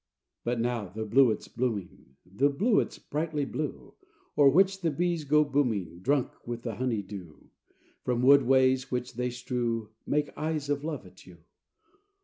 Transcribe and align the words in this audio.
VIII 0.01 0.39
But 0.45 0.59
now 0.59 0.89
the 0.95 1.05
bluets 1.05 1.47
blooming, 1.47 2.15
The 2.25 2.49
bluets 2.49 2.97
brightly 2.97 3.45
blue, 3.45 3.93
O'er 4.35 4.49
which 4.49 4.81
the 4.81 4.89
bees 4.89 5.25
go 5.25 5.43
booming, 5.45 5.99
Drunk 5.99 6.31
with 6.47 6.63
the 6.63 6.73
honey 6.77 7.03
dew, 7.03 7.51
From 8.03 8.23
wood 8.23 8.41
ways 8.41 8.89
which 8.89 9.13
they 9.13 9.29
strew, 9.29 9.91
Make 10.07 10.35
eyes 10.35 10.69
of 10.69 10.83
love 10.83 11.05
at 11.05 11.27
you.... 11.27 11.37